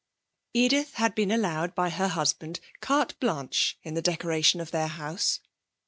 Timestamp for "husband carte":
2.07-3.19